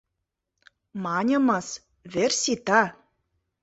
—Маньымыс: 1.03 1.67
вер 2.13 2.31
сита. 2.41 2.81